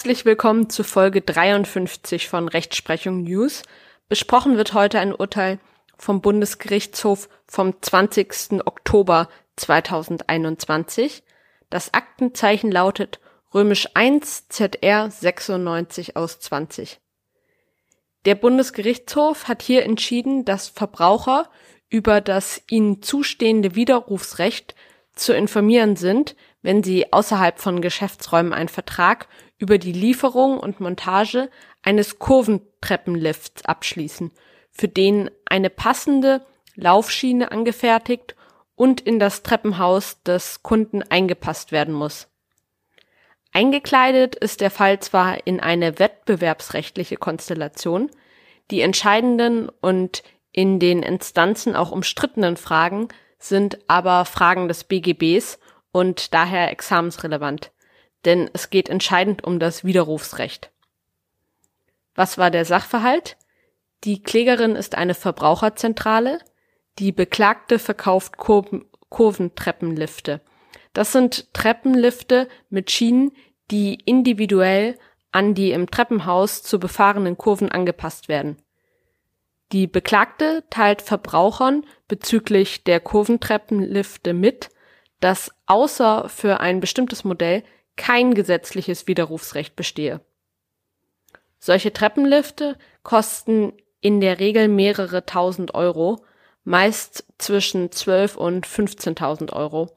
[0.00, 3.64] Herzlich willkommen zu Folge 53 von Rechtsprechung News.
[4.08, 5.58] Besprochen wird heute ein Urteil
[5.98, 8.62] vom Bundesgerichtshof vom 20.
[8.64, 11.22] Oktober 2021.
[11.68, 13.20] Das Aktenzeichen lautet
[13.52, 16.98] römisch 1 ZR 96 aus 20.
[18.24, 21.50] Der Bundesgerichtshof hat hier entschieden, dass Verbraucher
[21.90, 24.74] über das ihnen zustehende Widerrufsrecht
[25.14, 29.28] zu informieren sind, wenn sie außerhalb von Geschäftsräumen einen Vertrag
[29.58, 31.50] über die Lieferung und Montage
[31.82, 34.30] eines Kurventreppenlifts abschließen,
[34.70, 38.36] für den eine passende Laufschiene angefertigt
[38.74, 42.28] und in das Treppenhaus des Kunden eingepasst werden muss.
[43.52, 48.10] Eingekleidet ist der Fall zwar in eine wettbewerbsrechtliche Konstellation,
[48.70, 55.58] die entscheidenden und in den Instanzen auch umstrittenen Fragen sind aber Fragen des BGBs
[55.92, 57.72] und daher examensrelevant,
[58.24, 60.70] denn es geht entscheidend um das Widerrufsrecht.
[62.14, 63.36] Was war der Sachverhalt?
[64.04, 66.38] Die Klägerin ist eine Verbraucherzentrale,
[66.98, 70.40] die Beklagte verkauft Kurven Kurventreppenlifte.
[70.92, 73.32] Das sind Treppenlifte mit Schienen,
[73.70, 74.96] die individuell
[75.32, 78.56] an die im Treppenhaus zu befahrenen Kurven angepasst werden.
[79.72, 84.70] Die Beklagte teilt Verbrauchern bezüglich der Kurventreppenlifte mit,
[85.20, 87.62] dass außer für ein bestimmtes Modell
[87.96, 90.20] kein gesetzliches Widerrufsrecht bestehe.
[91.58, 96.24] Solche Treppenlifte kosten in der Regel mehrere tausend Euro,
[96.64, 99.94] meist zwischen 12 und 15.000 Euro.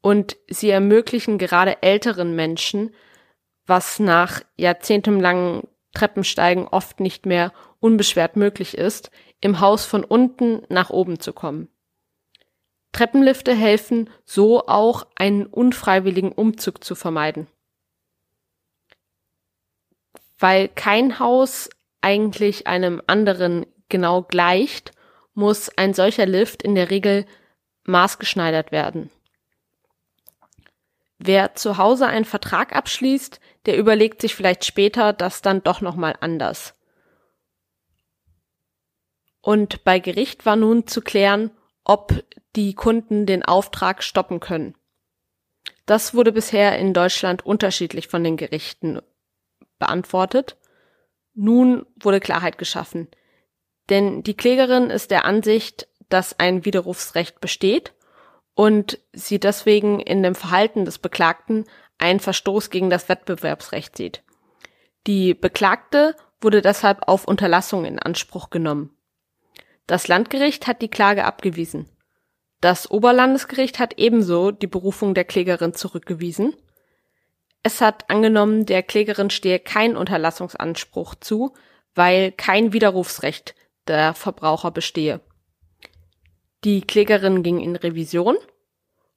[0.00, 2.94] Und sie ermöglichen gerade älteren Menschen,
[3.66, 5.62] was nach jahrzehntelangen
[5.94, 11.68] Treppensteigen oft nicht mehr unbeschwert möglich ist, im Haus von unten nach oben zu kommen.
[12.94, 17.48] Treppenlifte helfen so auch, einen unfreiwilligen Umzug zu vermeiden.
[20.38, 21.68] Weil kein Haus
[22.00, 24.92] eigentlich einem anderen genau gleicht,
[25.34, 27.26] muss ein solcher Lift in der Regel
[27.84, 29.10] maßgeschneidert werden.
[31.18, 36.14] Wer zu Hause einen Vertrag abschließt, der überlegt sich vielleicht später das dann doch nochmal
[36.20, 36.74] anders.
[39.40, 41.50] Und bei Gericht war nun zu klären,
[41.84, 42.24] ob
[42.56, 44.74] die Kunden den Auftrag stoppen können.
[45.86, 49.00] Das wurde bisher in Deutschland unterschiedlich von den Gerichten
[49.78, 50.56] beantwortet.
[51.34, 53.08] Nun wurde Klarheit geschaffen.
[53.90, 57.92] Denn die Klägerin ist der Ansicht, dass ein Widerrufsrecht besteht
[58.54, 61.64] und sie deswegen in dem Verhalten des Beklagten
[61.98, 64.22] einen Verstoß gegen das Wettbewerbsrecht sieht.
[65.06, 68.96] Die Beklagte wurde deshalb auf Unterlassung in Anspruch genommen.
[69.86, 71.88] Das Landgericht hat die Klage abgewiesen.
[72.60, 76.54] Das Oberlandesgericht hat ebenso die Berufung der Klägerin zurückgewiesen.
[77.62, 81.54] Es hat angenommen, der Klägerin stehe kein Unterlassungsanspruch zu,
[81.94, 83.54] weil kein Widerrufsrecht
[83.86, 85.20] der Verbraucher bestehe.
[86.64, 88.36] Die Klägerin ging in Revision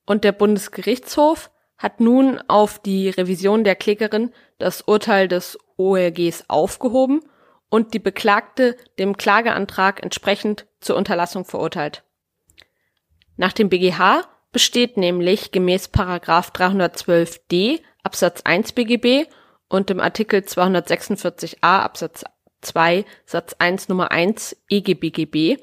[0.05, 7.21] und der Bundesgerichtshof hat nun auf die Revision der Klägerin das Urteil des OLGs aufgehoben
[7.69, 12.03] und die Beklagte dem Klageantrag entsprechend zur Unterlassung verurteilt.
[13.35, 19.29] Nach dem BGH besteht nämlich gemäß Paragraph 312d Absatz 1 BGB
[19.69, 22.23] und dem Artikel 246a Absatz
[22.61, 25.57] 2 Satz 1 Nummer 1 EGBGB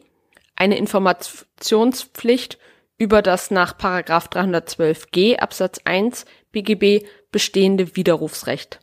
[0.57, 2.59] eine Informationspflicht
[2.97, 8.79] über das nach Paragraph 312g Absatz 1 BGB bestehende Widerrufsrecht.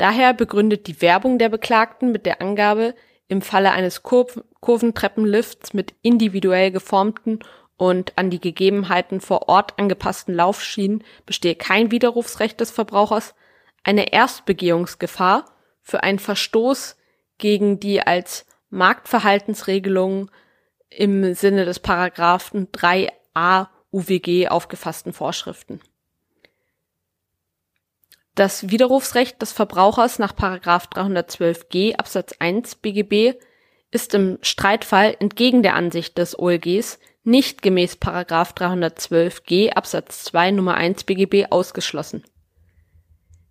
[0.00, 2.94] Daher begründet die Werbung der Beklagten mit der Angabe,
[3.28, 4.26] im Falle eines Kur
[4.60, 7.40] Kurventreppenlifts mit individuell geformten
[7.76, 13.34] und an die Gegebenheiten vor Ort angepassten Laufschienen bestehe kein Widerrufsrecht des Verbrauchers,
[13.84, 15.44] eine Erstbegehungsgefahr
[15.82, 16.96] für einen Verstoß
[17.36, 20.30] gegen die als Marktverhaltensregelung
[20.88, 25.82] im Sinne des Paragraphen 3a UWG aufgefassten Vorschriften.
[28.40, 33.34] Das Widerrufsrecht des Verbrauchers nach 312g Absatz 1 BGB
[33.90, 41.04] ist im Streitfall entgegen der Ansicht des OLGs nicht gemäß 312g Absatz 2 Nummer 1
[41.04, 42.24] BGB ausgeschlossen.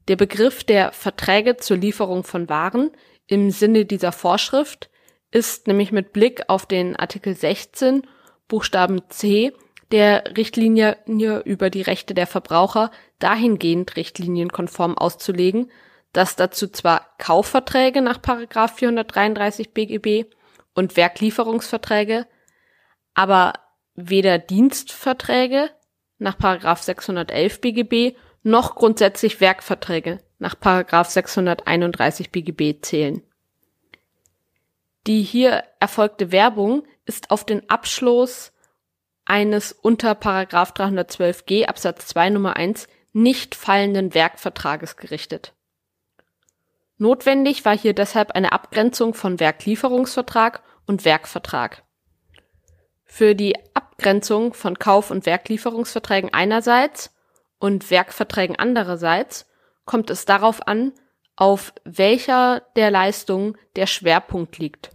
[0.07, 2.89] Der Begriff der Verträge zur Lieferung von Waren
[3.27, 4.89] im Sinne dieser Vorschrift
[5.29, 8.07] ist nämlich mit Blick auf den Artikel 16
[8.47, 9.53] Buchstaben C
[9.91, 15.71] der Richtlinie über die Rechte der Verbraucher dahingehend richtlinienkonform auszulegen,
[16.13, 20.25] dass dazu zwar Kaufverträge nach 433 BGB
[20.73, 22.27] und Werklieferungsverträge,
[23.13, 23.53] aber
[23.95, 25.69] weder Dienstverträge
[26.17, 26.35] nach
[26.77, 30.55] 611 BGB noch grundsätzlich Werkverträge nach
[31.03, 33.21] 631 BGB zählen.
[35.07, 38.53] Die hier erfolgte Werbung ist auf den Abschluss
[39.29, 45.53] eines unter 312g Absatz 2 Nummer 1 nicht fallenden Werkvertrages gerichtet.
[46.97, 51.83] Notwendig war hier deshalb eine Abgrenzung von Werklieferungsvertrag und Werkvertrag.
[53.05, 57.15] Für die Abgrenzung von Kauf- und Werklieferungsverträgen einerseits
[57.57, 59.47] und Werkverträgen andererseits
[59.85, 60.93] kommt es darauf an,
[61.35, 64.91] auf welcher der Leistungen der Schwerpunkt liegt.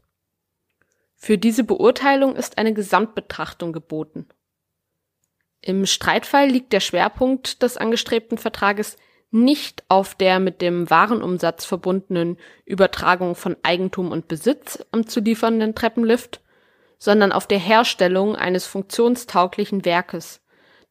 [1.25, 4.29] Für diese Beurteilung ist eine Gesamtbetrachtung geboten.
[5.63, 8.99] Im Streitfall liegt der Schwerpunkt des angestrebten Vertrages
[9.31, 12.37] nicht auf der mit dem Warenumsatz verbundenen
[12.67, 16.43] Übertragung von Eigentum und Besitz am zu liefernden Treppenlift,
[16.99, 20.43] sondern auf der Herstellung eines funktionstauglichen Werkes,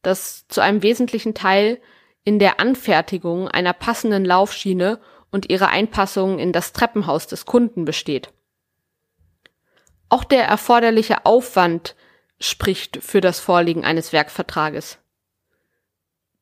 [0.01, 1.79] das zu einem wesentlichen Teil
[2.23, 4.99] in der Anfertigung einer passenden Laufschiene
[5.29, 8.33] und ihrer Einpassung in das Treppenhaus des Kunden besteht.
[10.13, 11.95] Auch der erforderliche Aufwand
[12.39, 14.99] spricht für das Vorliegen eines Werkvertrages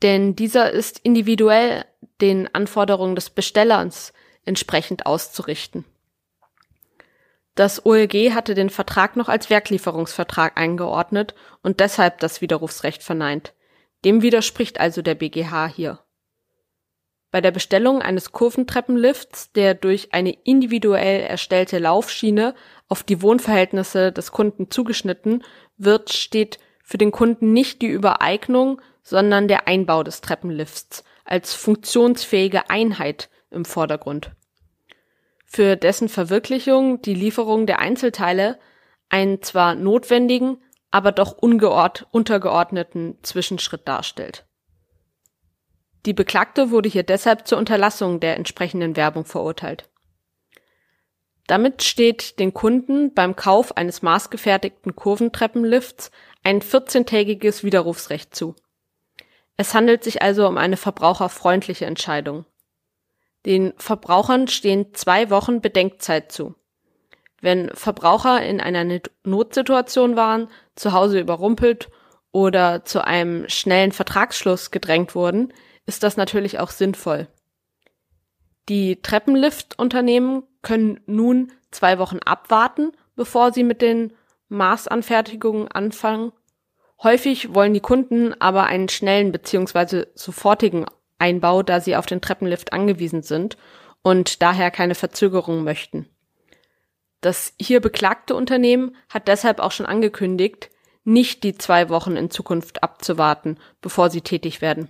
[0.02, 1.86] denn dieser ist individuell
[2.22, 4.14] den Anforderungen des Bestellers
[4.46, 5.86] entsprechend auszurichten.
[7.56, 13.54] Das OLG hatte den Vertrag noch als Werklieferungsvertrag eingeordnet und deshalb das Widerrufsrecht verneint.
[14.06, 16.00] Dem widerspricht also der BGH hier.
[17.32, 22.54] Bei der Bestellung eines Kurventreppenlifts, der durch eine individuell erstellte Laufschiene
[22.90, 25.44] auf die Wohnverhältnisse des Kunden zugeschnitten
[25.78, 32.70] wird, steht für den Kunden nicht die Übereignung, sondern der Einbau des Treppenlifts als funktionsfähige
[32.70, 34.32] Einheit im Vordergrund.
[35.46, 38.60] Für dessen Verwirklichung die Lieferung der Einzelteile
[39.08, 40.58] einen zwar notwendigen,
[40.92, 44.46] aber doch ungeord untergeordneten Zwischenschritt darstellt.
[46.06, 49.88] Die Beklagte wurde hier deshalb zur Unterlassung der entsprechenden Werbung verurteilt.
[51.48, 56.12] Damit steht den Kunden beim Kauf eines maßgefertigten Kurventreppenlifts
[56.44, 58.56] ein 14-tägiges Widerrufsrecht zu.
[59.58, 62.46] Es handelt sich also um eine verbraucherfreundliche Entscheidung.
[63.46, 66.56] Den Verbrauchern stehen zwei Wochen Bedenkzeit zu.
[67.42, 71.90] Wenn Verbraucher in einer Notsituation waren, zu Hause überrumpelt
[72.32, 75.52] oder zu einem schnellen Vertragsschluss gedrängt wurden,
[75.86, 77.28] ist das natürlich auch sinnvoll.
[78.70, 84.14] Die Treppenliftunternehmen können nun zwei Wochen abwarten, bevor sie mit den
[84.50, 86.32] Maßanfertigungen anfangen
[87.04, 90.06] Häufig wollen die Kunden aber einen schnellen bzw.
[90.14, 90.86] sofortigen
[91.18, 93.58] Einbau, da sie auf den Treppenlift angewiesen sind
[94.04, 96.08] und daher keine Verzögerung möchten.
[97.20, 100.70] Das hier beklagte Unternehmen hat deshalb auch schon angekündigt,
[101.04, 104.88] nicht die zwei Wochen in Zukunft abzuwarten, bevor sie tätig werden.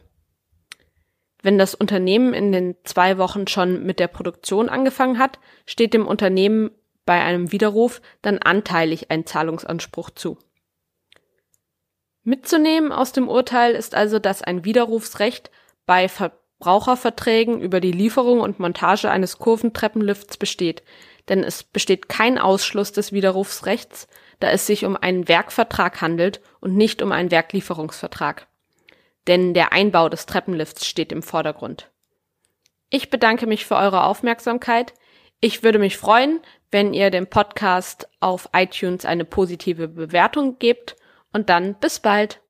[1.42, 6.06] Wenn das Unternehmen in den zwei Wochen schon mit der Produktion angefangen hat, steht dem
[6.06, 6.72] Unternehmen
[7.06, 10.38] bei einem Widerruf dann anteilig ein Zahlungsanspruch zu.
[12.24, 15.50] Mitzunehmen aus dem Urteil ist also, dass ein Widerrufsrecht
[15.88, 20.84] bei Verbraucherverträgen über die Lieferung und Montage eines Kurventreppenlifts besteht,
[21.30, 24.08] denn es besteht kein Ausschluss des Widerrufsrechts,
[24.40, 28.48] da es sich um einen Werkvertrag handelt und nicht um einen Werklieferungsvertrag.
[29.28, 31.92] Denn der Einbau des Treppenlifts steht im Vordergrund.
[32.90, 34.94] Ich bedanke mich für eure Aufmerksamkeit.
[35.40, 40.96] Ich würde mich freuen, wenn ihr dem Podcast auf iTunes eine positive Bewertung gebt
[41.34, 42.42] und dann bis bald.